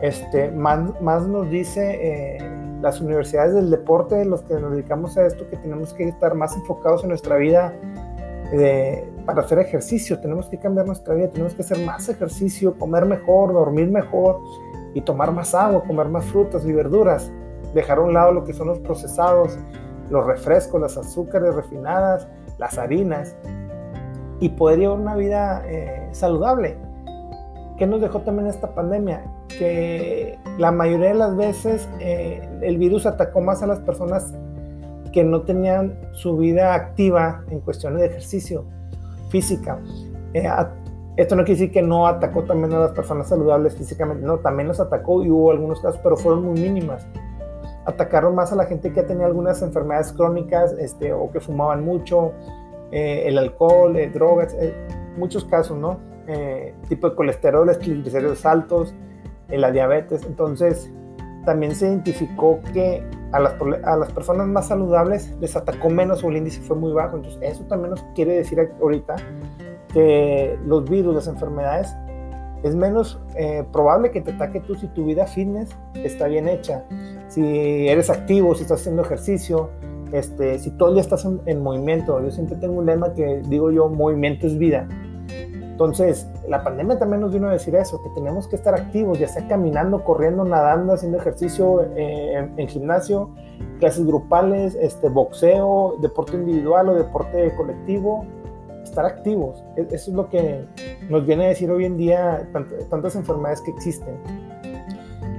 este, 0.00 0.50
más, 0.50 1.00
más 1.00 1.26
nos 1.26 1.48
dice 1.50 1.98
eh, 2.00 2.38
las 2.82 3.00
universidades 3.00 3.54
del 3.54 3.70
deporte, 3.70 4.24
los 4.24 4.42
que 4.42 4.54
nos 4.54 4.72
dedicamos 4.72 5.16
a 5.16 5.26
esto, 5.26 5.48
que 5.48 5.56
tenemos 5.56 5.94
que 5.94 6.04
estar 6.04 6.34
más 6.34 6.54
enfocados 6.56 7.02
en 7.02 7.10
nuestra 7.10 7.36
vida 7.36 7.72
eh, 8.52 9.04
para 9.26 9.42
hacer 9.42 9.58
ejercicio, 9.58 10.20
tenemos 10.20 10.48
que 10.48 10.58
cambiar 10.58 10.86
nuestra 10.86 11.14
vida, 11.14 11.28
tenemos 11.28 11.54
que 11.54 11.62
hacer 11.62 11.84
más 11.84 12.08
ejercicio, 12.08 12.78
comer 12.78 13.04
mejor, 13.04 13.52
dormir 13.52 13.90
mejor 13.90 14.40
y 14.94 15.00
tomar 15.00 15.32
más 15.32 15.54
agua, 15.54 15.82
comer 15.84 16.08
más 16.08 16.24
frutas 16.26 16.64
y 16.64 16.72
verduras. 16.72 17.30
dejar 17.74 17.98
a 17.98 18.00
un 18.00 18.14
lado 18.14 18.32
lo 18.32 18.44
que 18.44 18.54
son 18.54 18.68
los 18.68 18.78
procesados, 18.78 19.58
los 20.10 20.26
refrescos, 20.26 20.80
las 20.80 20.96
azúcares 20.96 21.54
refinadas, 21.54 22.26
las 22.58 22.78
harinas 22.78 23.36
y 24.40 24.48
poder 24.50 24.78
llevar 24.78 24.98
una 24.98 25.16
vida 25.16 25.62
eh, 25.66 26.08
saludable. 26.12 26.76
¿Qué 27.76 27.86
nos 27.86 28.00
dejó 28.00 28.20
también 28.20 28.48
esta 28.48 28.74
pandemia? 28.74 29.22
Que 29.48 30.38
la 30.58 30.72
mayoría 30.72 31.08
de 31.08 31.14
las 31.14 31.36
veces 31.36 31.88
eh, 32.00 32.48
el 32.62 32.78
virus 32.78 33.06
atacó 33.06 33.40
más 33.40 33.62
a 33.62 33.66
las 33.66 33.80
personas 33.80 34.34
que 35.12 35.24
no 35.24 35.42
tenían 35.42 35.98
su 36.12 36.36
vida 36.36 36.74
activa 36.74 37.44
en 37.50 37.60
cuestiones 37.60 38.00
de 38.00 38.06
ejercicio 38.06 38.64
física. 39.30 39.78
Eh, 40.34 40.48
esto 41.18 41.36
no 41.36 41.44
quiere 41.44 41.60
decir 41.60 41.72
que 41.72 41.82
no 41.82 42.06
atacó 42.06 42.44
también 42.44 42.72
a 42.72 42.78
las 42.78 42.92
personas 42.92 43.28
saludables 43.28 43.76
físicamente, 43.76 44.24
no, 44.24 44.38
también 44.38 44.68
los 44.68 44.80
atacó 44.80 45.22
y 45.22 45.30
hubo 45.30 45.50
algunos 45.50 45.80
casos, 45.80 46.00
pero 46.02 46.16
fueron 46.16 46.44
muy 46.44 46.60
mínimas 46.60 47.06
atacaron 47.88 48.34
más 48.34 48.52
a 48.52 48.56
la 48.56 48.66
gente 48.66 48.92
que 48.92 49.02
tenía 49.02 49.24
algunas 49.24 49.62
enfermedades 49.62 50.12
crónicas 50.12 50.72
este, 50.78 51.10
o 51.14 51.30
que 51.30 51.40
fumaban 51.40 51.82
mucho, 51.82 52.32
eh, 52.92 53.22
el 53.24 53.38
alcohol, 53.38 53.96
eh, 53.96 54.10
drogas, 54.10 54.54
eh, 54.60 54.74
muchos 55.16 55.44
casos, 55.44 55.76
¿no? 55.76 56.06
tipo 56.90 57.08
de 57.08 57.16
colesterol, 57.16 57.70
triglicéridos 57.78 58.44
altos, 58.44 58.94
la 59.48 59.72
diabetes. 59.72 60.24
Entonces, 60.26 60.92
también 61.46 61.74
se 61.74 61.86
identificó 61.86 62.60
que 62.74 63.02
a 63.32 63.40
las, 63.40 63.54
a 63.82 63.96
las, 63.96 64.12
personas 64.12 64.46
más 64.46 64.68
saludables 64.68 65.34
les 65.40 65.56
atacó 65.56 65.88
menos 65.88 66.22
o 66.22 66.28
el 66.28 66.36
índice 66.36 66.60
fue 66.60 66.76
muy 66.76 66.92
bajo. 66.92 67.16
Entonces, 67.16 67.40
eso 67.40 67.64
también 67.64 67.92
nos 67.92 68.02
quiere 68.14 68.36
decir 68.36 68.60
ahorita 68.78 69.16
que 69.92 70.58
los 70.66 70.88
virus, 70.88 71.14
las 71.14 71.28
enfermedades, 71.28 71.94
es 72.62 72.74
menos 72.74 73.20
probable 73.72 74.10
que 74.10 74.20
te 74.20 74.32
ataque 74.32 74.60
tú 74.60 74.74
si 74.74 74.88
tu 74.88 75.04
vida 75.04 75.26
fitness 75.26 75.70
está 75.94 76.26
bien 76.26 76.48
hecha 76.48 76.82
si 77.28 77.88
eres 77.88 78.10
activo, 78.10 78.54
si 78.54 78.62
estás 78.62 78.80
haciendo 78.80 79.02
ejercicio, 79.02 79.70
este, 80.12 80.58
si 80.58 80.70
todo 80.72 80.88
el 80.88 80.94
día 80.96 81.02
estás 81.02 81.24
en, 81.24 81.62
movimiento. 81.62 82.20
Yo 82.22 82.30
siempre 82.30 82.56
tengo 82.56 82.78
un 82.78 82.86
lema 82.86 83.12
que 83.12 83.42
digo 83.48 83.70
yo, 83.70 83.88
movimiento 83.88 84.46
es 84.46 84.58
vida. 84.58 84.88
Entonces, 85.28 86.28
la 86.48 86.64
pandemia 86.64 86.98
también 86.98 87.20
nos 87.20 87.32
vino 87.32 87.46
a 87.48 87.52
decir 87.52 87.76
eso, 87.76 88.02
que 88.02 88.08
tenemos 88.10 88.48
que 88.48 88.56
estar 88.56 88.74
activos, 88.74 89.20
ya 89.20 89.28
sea 89.28 89.46
caminando, 89.46 90.02
corriendo, 90.02 90.44
nadando, 90.44 90.94
haciendo 90.94 91.18
ejercicio 91.18 91.84
eh, 91.94 92.50
en, 92.56 92.68
gimnasio, 92.68 93.30
clases 93.78 94.04
grupales, 94.04 94.76
este, 94.80 95.08
boxeo, 95.08 95.96
deporte 96.00 96.34
individual 96.34 96.88
o 96.88 96.94
deporte 96.94 97.54
colectivo, 97.54 98.26
estar 98.88 99.04
activos. 99.04 99.64
E, 99.76 99.82
eso 99.90 100.10
es 100.10 100.16
lo 100.16 100.28
que 100.28 100.64
nos 101.08 101.26
viene 101.26 101.46
a 101.46 101.48
decir 101.48 101.70
hoy 101.70 101.84
en 101.84 101.96
día 101.96 102.48
tantas 102.90 103.16
enfermedades 103.16 103.60
que 103.62 103.70
existen. 103.70 104.16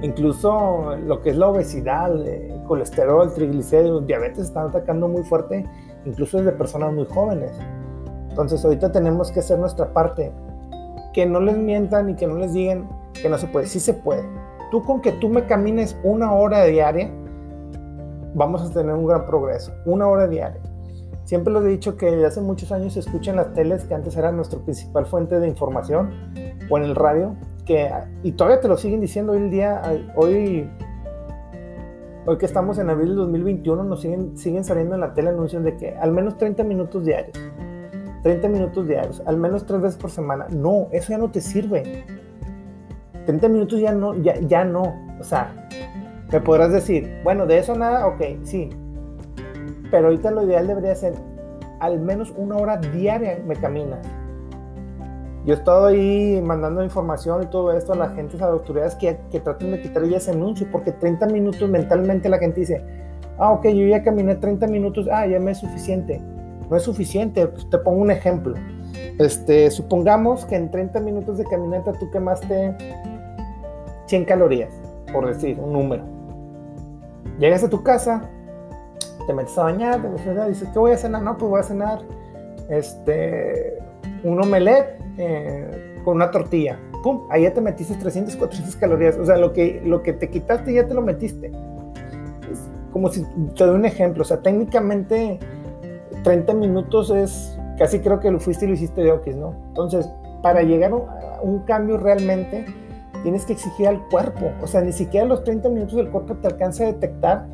Incluso 0.02 0.96
lo 0.96 1.20
que 1.20 1.30
es 1.30 1.36
la 1.36 1.48
obesidad, 1.48 2.14
el 2.26 2.62
colesterol, 2.64 3.32
triglicéridos, 3.34 4.06
diabetes 4.06 4.44
están 4.44 4.68
atacando 4.68 5.08
muy 5.08 5.22
fuerte, 5.24 5.66
incluso 6.06 6.38
desde 6.38 6.52
personas 6.52 6.94
muy 6.94 7.04
jóvenes. 7.04 7.52
Entonces 8.30 8.64
ahorita 8.64 8.90
tenemos 8.92 9.30
que 9.30 9.40
hacer 9.40 9.58
nuestra 9.58 9.92
parte. 9.92 10.32
Que 11.12 11.26
no 11.26 11.40
les 11.40 11.56
mientan 11.56 12.08
y 12.08 12.14
que 12.14 12.26
no 12.26 12.36
les 12.36 12.52
digan 12.52 12.88
que 13.20 13.28
no 13.28 13.36
se 13.36 13.48
puede. 13.48 13.66
Sí 13.66 13.80
se 13.80 13.92
puede. 13.92 14.22
Tú 14.70 14.82
con 14.84 15.00
que 15.00 15.12
tú 15.12 15.28
me 15.28 15.44
camines 15.44 15.98
una 16.04 16.32
hora 16.32 16.64
diaria, 16.64 17.10
vamos 18.34 18.62
a 18.62 18.72
tener 18.72 18.94
un 18.94 19.06
gran 19.06 19.26
progreso. 19.26 19.72
Una 19.84 20.06
hora 20.06 20.28
diaria. 20.28 20.60
Siempre 21.30 21.54
les 21.54 21.62
he 21.62 21.68
dicho 21.68 21.96
que 21.96 22.26
hace 22.26 22.40
muchos 22.40 22.72
años 22.72 22.94
se 22.94 22.98
escuchan 22.98 23.36
las 23.36 23.54
teles, 23.54 23.84
que 23.84 23.94
antes 23.94 24.16
era 24.16 24.32
nuestra 24.32 24.58
principal 24.58 25.06
fuente 25.06 25.38
de 25.38 25.46
información, 25.46 26.10
o 26.68 26.76
en 26.76 26.82
el 26.82 26.96
radio, 26.96 27.36
y 28.24 28.32
todavía 28.32 28.58
te 28.58 28.66
lo 28.66 28.76
siguen 28.76 29.00
diciendo 29.00 29.30
hoy 29.30 29.38
en 29.38 29.50
día, 29.52 29.80
hoy, 30.16 30.68
hoy 32.26 32.36
que 32.36 32.46
estamos 32.46 32.80
en 32.80 32.90
abril 32.90 33.10
del 33.10 33.18
2021, 33.18 33.84
nos 33.84 34.00
siguen, 34.00 34.36
siguen 34.36 34.64
saliendo 34.64 34.96
en 34.96 35.02
la 35.02 35.14
tele 35.14 35.28
anuncios 35.28 35.62
de 35.62 35.76
que 35.76 35.94
al 35.94 36.10
menos 36.10 36.36
30 36.36 36.64
minutos 36.64 37.04
diarios, 37.04 37.38
30 38.24 38.48
minutos 38.48 38.88
diarios, 38.88 39.22
al 39.24 39.36
menos 39.36 39.64
tres 39.66 39.80
veces 39.80 40.00
por 40.00 40.10
semana. 40.10 40.48
No, 40.50 40.88
eso 40.90 41.10
ya 41.10 41.18
no 41.18 41.30
te 41.30 41.40
sirve. 41.40 42.06
30 43.26 43.48
minutos 43.50 43.78
ya 43.78 43.92
no, 43.92 44.20
ya, 44.20 44.34
ya 44.40 44.64
no. 44.64 44.96
O 45.20 45.22
sea, 45.22 45.68
me 46.32 46.40
podrás 46.40 46.72
decir, 46.72 47.20
bueno, 47.22 47.46
de 47.46 47.58
eso 47.58 47.76
nada, 47.76 48.08
ok, 48.08 48.20
sí. 48.42 48.70
Pero 49.90 50.08
ahorita 50.08 50.30
lo 50.30 50.44
ideal 50.44 50.66
debería 50.66 50.94
ser 50.94 51.14
al 51.80 51.98
menos 51.98 52.32
una 52.36 52.56
hora 52.56 52.76
diaria 52.76 53.38
me 53.46 53.56
caminas 53.56 54.06
yo 55.46 55.54
he 55.54 55.56
estado 55.56 55.86
ahí 55.86 56.40
mandando 56.42 56.84
información 56.84 57.42
y 57.42 57.46
todo 57.46 57.72
esto 57.72 57.94
a 57.94 57.96
la 57.96 58.10
gente, 58.10 58.36
a 58.36 58.40
las 58.40 58.50
autoridades 58.50 58.94
que, 58.94 59.14
traten 59.40 59.70
de 59.70 59.80
quitar 59.80 60.04
ya 60.04 60.18
ese 60.18 60.32
anuncio, 60.32 60.66
porque 60.70 60.92
30 60.92 61.26
minutos 61.28 61.68
mentalmente 61.68 62.28
la 62.28 62.38
gente 62.38 62.60
dice, 62.60 62.84
ah, 63.38 63.52
ok, 63.52 63.68
yo 63.68 63.86
ya 63.86 64.02
caminé 64.02 64.34
30 64.34 64.66
minutos, 64.66 65.08
ah, 65.10 65.26
ya 65.26 65.40
me 65.40 65.52
es 65.52 65.58
suficiente. 65.58 66.20
No 66.68 66.76
es 66.76 66.82
suficiente, 66.82 67.46
pues, 67.46 67.68
te 67.70 67.78
pongo 67.78 68.02
un 68.02 68.10
ejemplo. 68.10 68.54
Este, 69.18 69.70
supongamos 69.70 70.44
que 70.44 70.56
en 70.56 70.70
30 70.70 71.00
minutos 71.00 71.38
de 71.38 71.44
caminata 71.44 71.92
tú 71.94 72.10
quemaste 72.10 72.76
100 74.06 74.24
calorías, 74.26 74.74
por 75.10 75.26
decir 75.26 75.58
un 75.58 75.72
número. 75.72 76.04
Llegas 77.38 77.64
a 77.64 77.70
tu 77.70 77.82
casa, 77.82 78.28
te 79.26 79.32
metes 79.32 79.56
a 79.58 79.64
bañar, 79.64 80.00
te 80.02 80.48
dices, 80.48 80.68
¿qué 80.72 80.78
voy 80.78 80.92
a 80.92 80.96
cenar? 80.96 81.22
No, 81.22 81.36
pues 81.36 81.50
voy 81.50 81.60
a 81.60 81.62
cenar 81.62 82.00
este, 82.68 83.78
un 84.24 84.40
omelette 84.40 85.00
eh, 85.18 86.00
con 86.04 86.16
una 86.16 86.30
tortilla. 86.30 86.78
Ahí 87.30 87.42
ya 87.42 87.54
te 87.54 87.60
metiste 87.60 87.94
300, 87.94 88.36
400 88.36 88.76
calorías. 88.76 89.16
O 89.16 89.24
sea, 89.24 89.36
lo 89.36 89.52
que, 89.52 89.80
lo 89.84 90.02
que 90.02 90.12
te 90.12 90.28
quitaste 90.28 90.72
ya 90.74 90.86
te 90.86 90.94
lo 90.94 91.02
metiste. 91.02 91.48
Es 92.50 92.60
como 92.92 93.08
si 93.08 93.24
te 93.56 93.64
doy 93.64 93.76
un 93.76 93.86
ejemplo. 93.86 94.22
O 94.22 94.26
sea, 94.26 94.42
técnicamente 94.42 95.38
30 96.22 96.52
minutos 96.54 97.10
es 97.10 97.58
casi 97.78 98.00
creo 98.00 98.20
que 98.20 98.30
lo 98.30 98.38
fuiste 98.38 98.66
y 98.66 98.68
lo 98.68 98.74
hiciste 98.74 99.02
de 99.02 99.12
Okis, 99.12 99.36
¿no? 99.36 99.54
Entonces, 99.68 100.08
para 100.42 100.62
llegar 100.62 100.92
a 100.92 101.40
un 101.42 101.60
cambio 101.60 101.96
realmente, 101.96 102.66
tienes 103.22 103.46
que 103.46 103.54
exigir 103.54 103.88
al 103.88 104.06
cuerpo. 104.08 104.52
O 104.62 104.66
sea, 104.66 104.82
ni 104.82 104.92
siquiera 104.92 105.26
los 105.26 105.42
30 105.44 105.68
minutos 105.70 105.98
el 105.98 106.10
cuerpo 106.10 106.34
te 106.36 106.48
alcanza 106.48 106.84
a 106.84 106.86
detectar 106.88 107.46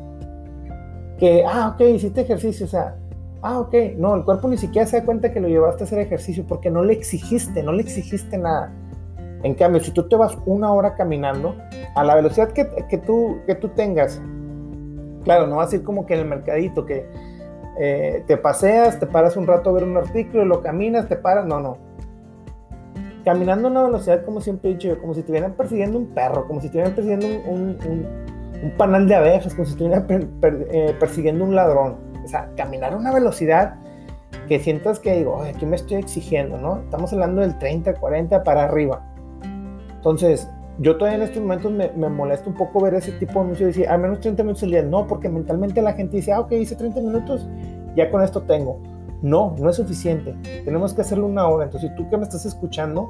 que, 1.17 1.43
ah, 1.45 1.73
ok, 1.73 1.81
hiciste 1.81 2.21
ejercicio. 2.21 2.65
O 2.65 2.69
sea, 2.69 2.95
Ah, 3.41 3.59
ok. 3.59 3.73
No, 3.97 4.15
el 4.15 4.23
cuerpo 4.23 4.47
ni 4.47 4.57
siquiera 4.57 4.87
se 4.87 4.99
da 4.99 5.05
cuenta 5.05 5.31
que 5.31 5.39
lo 5.39 5.47
llevaste 5.47 5.83
a 5.83 5.85
hacer 5.85 5.99
ejercicio 5.99 6.45
porque 6.47 6.71
no 6.71 6.83
le 6.83 6.93
exigiste, 6.93 7.63
no 7.63 7.71
le 7.71 7.83
exigiste 7.83 8.37
nada. 8.37 8.73
En 9.43 9.53
cambio, 9.53 9.81
si 9.81 9.91
tú 9.91 10.07
te 10.07 10.15
vas 10.15 10.37
una 10.45 10.71
hora 10.73 10.95
caminando, 10.95 11.55
a 11.95 12.03
la 12.03 12.15
velocidad 12.15 12.51
que, 12.51 12.65
tú, 12.97 13.37
que 13.45 13.53
tú 13.55 13.69
tengas, 13.69 14.21
claro, 15.23 15.45
no 15.45 15.57
vas 15.57 15.71
a 15.71 15.75
ir 15.75 15.83
como 15.83 16.05
que 16.05 16.15
en 16.15 16.21
el 16.21 16.25
mercadito, 16.25 16.85
que 16.85 17.07
eh, 17.79 18.23
te 18.25 18.37
paseas, 18.37 18.99
te 18.99 19.05
paras 19.05 19.37
un 19.37 19.45
rato 19.45 19.69
a 19.69 19.73
ver 19.73 19.83
un 19.83 19.95
artículo, 19.95 20.43
lo 20.43 20.61
caminas, 20.61 21.07
te 21.07 21.15
paras, 21.15 21.45
no, 21.45 21.59
no. 21.59 21.77
Caminando 23.23 23.67
a 23.67 23.71
una 23.71 23.83
velocidad, 23.83 24.25
como 24.25 24.41
siempre 24.41 24.71
he 24.71 24.73
dicho 24.73 24.99
como 24.99 25.13
si 25.13 25.19
estuvieran 25.19 25.53
persiguiendo 25.53 25.99
un 25.99 26.07
perro, 26.07 26.47
como 26.47 26.59
si 26.59 26.67
estuvieran 26.67 26.93
persiguiendo 26.93 27.27
un, 27.49 27.77
panal 28.77 29.07
de 29.07 29.15
abejas, 29.15 29.53
como 29.53 29.65
si 29.65 29.71
estuvieran 29.71 30.05
eh, 30.09 30.95
persiguiendo 30.99 31.45
un 31.45 31.55
ladrón 31.55 32.07
o 32.27 32.29
sea, 32.29 32.49
caminar 32.57 32.93
a 32.93 32.97
una 32.97 33.13
velocidad 33.13 33.75
que 34.49 34.59
sientas 34.59 34.99
que 34.99 35.13
digo, 35.13 35.41
aquí 35.41 35.65
me 35.65 35.77
estoy 35.77 35.97
exigiendo, 35.97 36.57
¿no? 36.57 36.79
Estamos 36.79 37.13
hablando 37.13 37.41
del 37.41 37.57
30, 37.57 37.93
40 37.93 38.43
para 38.43 38.65
arriba. 38.65 39.01
Entonces, 39.95 40.49
yo 40.79 40.97
todavía 40.97 41.19
en 41.19 41.23
estos 41.23 41.41
momentos 41.41 41.71
me, 41.71 42.09
molesta 42.09 42.49
un 42.49 42.55
poco 42.55 42.81
ver 42.81 42.95
ese 42.95 43.13
tipo 43.13 43.33
de 43.35 43.39
anuncios 43.39 43.61
y 43.61 43.65
decir, 43.65 43.89
al 43.89 43.99
menos 43.99 44.19
30 44.19 44.43
minutos 44.43 44.63
al 44.63 44.71
día. 44.71 44.83
No, 44.83 45.07
porque 45.07 45.29
mentalmente 45.29 45.81
la 45.81 45.93
gente 45.93 46.17
dice, 46.17 46.33
ah, 46.33 46.41
ok, 46.41 46.51
hice 46.51 46.75
30 46.75 46.99
minutos, 46.99 47.47
ya 47.95 48.11
con 48.11 48.21
esto 48.21 48.41
tengo. 48.41 48.79
No, 49.21 49.55
no 49.57 49.69
es 49.69 49.77
suficiente. 49.77 50.35
Tenemos 50.65 50.93
que 50.93 51.01
hacerlo 51.01 51.27
una 51.27 51.47
hora. 51.47 51.63
Entonces, 51.63 51.95
tú 51.95 52.09
que 52.09 52.17
me 52.17 52.23
estás 52.23 52.45
escuchando, 52.45 53.09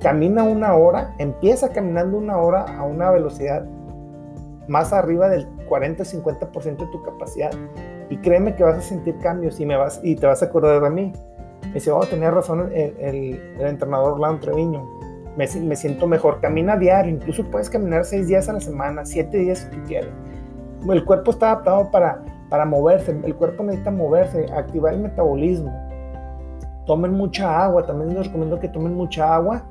camina 0.00 0.42
una 0.42 0.74
hora, 0.74 1.14
empieza 1.18 1.70
caminando 1.70 2.18
una 2.18 2.36
hora 2.36 2.66
a 2.78 2.84
una 2.84 3.10
velocidad 3.10 3.66
más 4.68 4.92
arriba 4.92 5.28
del 5.28 5.48
40-50% 5.68 6.76
de 6.76 6.86
tu 6.86 7.02
capacidad. 7.02 7.50
Y 8.08 8.16
créeme 8.18 8.54
que 8.54 8.62
vas 8.62 8.78
a 8.78 8.80
sentir 8.80 9.18
cambios 9.18 9.60
y, 9.60 9.66
me 9.66 9.76
vas, 9.76 10.00
y 10.02 10.16
te 10.16 10.26
vas 10.26 10.42
a 10.42 10.46
acordar 10.46 10.82
de 10.82 10.90
mí. 10.90 11.12
Me 11.66 11.74
dice, 11.74 11.90
oh, 11.90 12.04
tenía 12.06 12.30
razón 12.30 12.70
el, 12.72 12.96
el, 12.98 13.40
entrenador 13.60 14.12
Orlando 14.12 14.40
Treviño. 14.40 14.84
Me, 15.36 15.46
me, 15.60 15.76
siento 15.76 16.06
mejor. 16.06 16.40
Camina 16.40 16.76
diario, 16.76 17.12
incluso 17.12 17.44
puedes 17.50 17.68
caminar 17.68 18.04
seis 18.04 18.28
días 18.28 18.48
a 18.48 18.54
la 18.54 18.60
semana, 18.60 19.04
siete 19.04 19.38
días 19.38 19.58
si 19.58 19.76
tú 19.76 19.82
quieres. 19.86 20.10
El 20.88 21.04
cuerpo 21.04 21.32
está 21.32 21.52
adaptado 21.52 21.90
para, 21.90 22.22
para 22.48 22.64
moverse, 22.64 23.10
el 23.24 23.34
cuerpo 23.34 23.64
necesita 23.64 23.90
moverse, 23.90 24.46
activar 24.54 24.94
el 24.94 25.00
metabolismo. 25.00 25.74
Tomen 26.86 27.12
mucha 27.12 27.64
agua, 27.64 27.84
también 27.84 28.14
les 28.14 28.26
recomiendo 28.26 28.60
que 28.60 28.68
tomen 28.68 28.94
mucha 28.94 29.34
agua 29.34 29.64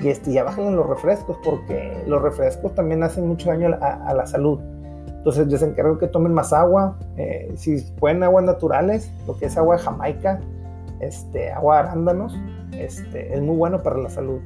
y 0.00 0.08
este, 0.08 0.32
ya 0.32 0.44
bajen 0.44 0.74
los 0.74 0.86
refrescos 0.86 1.36
porque 1.44 2.02
los 2.06 2.22
refrescos 2.22 2.74
también 2.74 3.02
hacen 3.02 3.26
mucho 3.28 3.50
daño 3.50 3.76
a 3.80 4.14
la 4.14 4.26
salud. 4.26 4.60
Entonces 5.06 5.48
les 5.48 5.62
encargo 5.62 5.98
que 5.98 6.06
tomen 6.06 6.32
más 6.32 6.52
agua, 6.52 6.98
eh, 7.18 7.52
si 7.56 7.76
pueden 7.98 8.22
aguas 8.22 8.44
naturales, 8.44 9.12
lo 9.26 9.36
que 9.36 9.46
es 9.46 9.56
agua 9.58 9.76
de 9.76 9.82
Jamaica, 9.82 10.40
este, 11.00 11.50
agua 11.50 11.76
de 11.76 11.88
arándanos, 11.88 12.38
este, 12.72 13.34
es 13.34 13.42
muy 13.42 13.56
bueno 13.56 13.82
para 13.82 13.98
la 13.98 14.08
salud. 14.08 14.40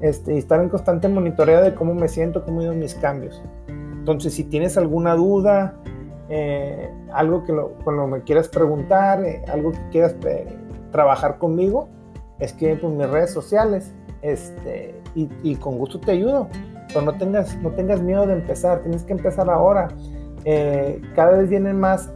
Este, 0.00 0.34
y 0.34 0.38
estar 0.38 0.60
en 0.60 0.68
constante 0.68 1.08
monitoreo 1.08 1.62
de 1.62 1.74
cómo 1.74 1.94
me 1.94 2.08
siento, 2.08 2.44
cómo 2.44 2.58
han 2.58 2.64
ido 2.64 2.74
mis 2.74 2.96
cambios. 2.96 3.40
Entonces, 3.68 4.34
si 4.34 4.42
tienes 4.42 4.76
alguna 4.76 5.14
duda, 5.14 5.76
eh, 6.28 6.90
algo 7.12 7.44
que 7.44 7.52
lo, 7.52 8.06
me 8.08 8.22
quieras 8.22 8.48
preguntar, 8.48 9.24
eh, 9.24 9.44
algo 9.46 9.70
que 9.70 9.88
quieras 9.92 10.16
eh, 10.26 10.48
trabajar 10.90 11.38
conmigo, 11.38 11.88
es 12.40 12.52
que 12.52 12.74
pues, 12.74 12.92
mis 12.92 13.08
redes 13.08 13.30
sociales 13.30 13.94
este, 14.22 14.94
y, 15.14 15.56
con 15.56 15.78
gusto 15.78 16.00
te 16.00 16.12
ayudo. 16.12 16.48
Pero 16.88 17.02
no 17.02 17.16
tengas, 17.16 17.56
no 17.62 17.70
tengas 17.70 18.00
miedo 18.00 18.26
de 18.26 18.34
empezar, 18.34 18.80
tienes 18.80 19.02
que 19.04 19.12
empezar 19.12 19.48
ahora. 19.50 19.88
cada 21.14 21.38
vez 21.38 21.48
vienen 21.48 21.78
más 21.78 22.10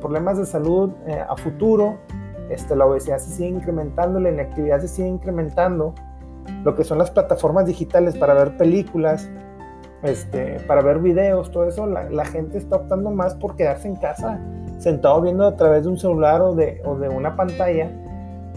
problemas 0.00 0.38
de 0.38 0.46
salud 0.46 0.90
a 1.28 1.36
futuro, 1.36 1.98
este, 2.50 2.74
la 2.74 2.86
obesidad 2.86 3.18
se 3.18 3.30
sigue 3.30 3.48
incrementando, 3.48 4.20
la 4.20 4.30
inactividad 4.30 4.80
se 4.80 4.88
sigue 4.88 5.08
incrementando, 5.08 5.94
lo 6.64 6.74
que 6.74 6.84
son 6.84 6.98
las 6.98 7.10
plataformas 7.10 7.66
digitales 7.66 8.16
para 8.16 8.34
ver 8.34 8.56
películas, 8.56 9.28
este, 10.02 10.60
para 10.60 10.80
ver 10.80 11.00
videos, 11.00 11.50
todo 11.50 11.68
eso, 11.68 11.86
la, 11.86 12.24
gente 12.24 12.56
está 12.56 12.76
optando 12.76 13.10
más 13.10 13.34
por 13.34 13.56
quedarse 13.56 13.88
en 13.88 13.96
casa, 13.96 14.40
sentado 14.78 15.20
viendo 15.20 15.46
a 15.46 15.56
través 15.56 15.84
de 15.84 15.90
un 15.90 15.98
celular 15.98 16.40
o 16.40 16.54
de, 16.54 16.80
o 16.84 16.96
de 16.96 17.08
una 17.08 17.36
pantalla 17.36 17.90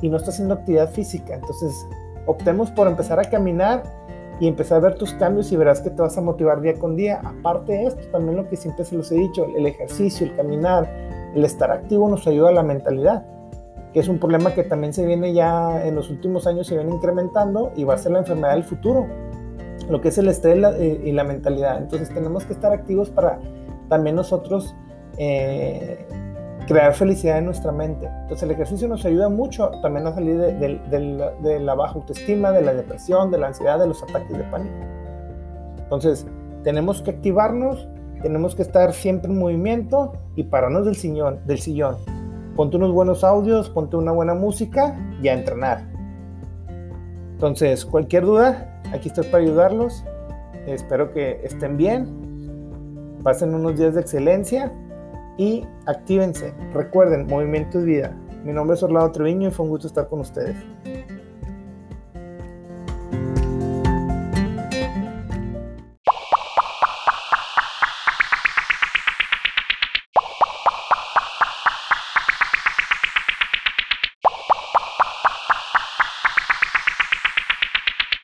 y 0.02 0.10
no 0.10 0.18
está 0.18 0.30
haciendo 0.30 0.54
actividad 0.54 0.90
física. 0.92 1.36
Entonces, 1.36 1.74
optemos 2.26 2.72
por 2.72 2.88
empezar 2.88 3.20
a 3.20 3.24
caminar 3.24 3.84
y 4.40 4.48
empezar 4.48 4.78
a 4.78 4.82
ver 4.82 4.96
tus 4.96 5.14
cambios 5.14 5.52
y 5.52 5.58
verás 5.58 5.82
que 5.82 5.90
te 5.90 6.02
vas 6.02 6.18
a 6.18 6.22
motivar 6.22 6.62
día 6.62 6.74
con 6.74 6.96
día. 6.96 7.22
Aparte 7.24 7.74
de 7.74 7.86
esto, 7.86 8.02
también 8.12 8.38
lo 8.38 8.50
que 8.50 8.56
siempre 8.56 8.86
se 8.86 8.96
los 8.96 9.12
he 9.12 9.16
dicho, 9.16 9.46
el 9.56 9.68
ejercicio, 9.68 10.26
el 10.26 10.36
caminar, 10.36 10.90
el 11.36 11.46
estar 11.46 11.72
activo 11.72 12.10
nos 12.10 12.26
ayuda 12.28 12.50
a 12.50 12.54
la 12.54 12.64
mentalidad, 12.64 13.26
que 13.94 14.00
es 14.00 14.08
un 14.08 14.20
problema 14.20 14.54
que 14.54 14.64
también 14.64 14.94
se 14.94 15.06
viene 15.06 15.34
ya 15.34 15.86
en 15.86 15.96
los 15.96 16.10
últimos 16.10 16.48
años, 16.48 16.68
se 16.68 16.76
viene 16.76 16.92
incrementando 16.92 17.72
y 17.76 17.84
va 17.84 17.94
a 17.94 17.98
ser 17.98 18.14
la 18.14 18.20
enfermedad 18.20 18.54
del 18.54 18.64
futuro 18.64 19.08
lo 19.90 20.02
que 20.02 20.10
es 20.10 20.18
el 20.18 20.28
estrés 20.28 20.58
y 21.04 21.12
la 21.12 21.24
mentalidad. 21.24 21.78
Entonces 21.78 22.10
tenemos 22.10 22.46
que 22.46 22.54
estar 22.54 22.72
activos 22.72 23.10
para 23.10 23.40
también 23.90 24.16
nosotros 24.16 24.76
eh, 25.18 26.08
crear 26.72 26.94
felicidad 26.94 27.38
en 27.40 27.46
nuestra 27.46 27.72
mente. 27.72 28.08
Entonces 28.22 28.44
el 28.44 28.52
ejercicio 28.52 28.88
nos 28.88 29.06
ayuda 29.06 29.30
mucho 29.30 29.70
también 29.82 30.08
a 30.08 30.14
salir 30.14 30.38
de, 30.38 31.60
la 31.60 31.76
baja 31.76 31.96
autoestima, 31.96 32.52
de 32.52 32.62
la 32.62 32.74
depresión, 32.74 33.32
de 33.32 33.38
la 33.38 33.48
ansiedad, 33.48 33.80
de 33.80 33.88
los 33.88 34.02
ataques 34.04 34.38
de 34.38 34.44
pánico. 34.46 34.76
Entonces 35.80 36.26
tenemos 36.64 37.02
que 37.02 37.12
activarnos, 37.12 37.88
tenemos 38.22 38.56
que 38.56 38.62
estar 38.62 38.94
siempre 38.94 39.32
en 39.32 39.40
movimiento 39.40 40.14
y 40.36 40.44
pararnos 40.44 40.86
del 40.86 40.96
sillón, 40.96 41.40
del 41.46 41.60
sillón. 41.60 41.98
Ponte 42.56 42.78
unos 42.78 42.92
buenos 42.92 43.24
audios, 43.24 43.70
ponte 43.70 43.96
una 43.96 44.12
buena 44.12 44.34
música 44.34 44.96
y 45.22 45.28
a 45.28 45.34
entrenar. 45.34 45.90
Entonces, 47.34 47.86
cualquier 47.86 48.24
duda, 48.24 48.72
Aquí 48.94 49.08
estoy 49.08 49.26
para 49.26 49.44
ayudarlos. 49.44 50.04
Espero 50.68 51.12
que 51.14 51.40
estén 51.44 51.78
bien. 51.78 53.20
Pasen 53.24 53.56
unos 53.56 53.78
días 53.78 53.96
de 53.96 54.02
excelencia 54.02 54.72
y 55.38 55.66
actívense. 55.86 56.54
Recuerden, 56.74 57.28
movimiento 57.28 57.80
es 57.80 57.86
vida. 57.86 58.16
Mi 58.44 58.54
nombre 58.54 58.76
es 58.76 58.84
Orlando 58.84 59.12
Treviño 59.12 59.50
y 59.50 59.52
fue 59.52 59.66
un 59.66 59.72
gusto 59.72 59.88
estar 59.88 60.08
con 60.08 60.22
ustedes. 60.22 60.56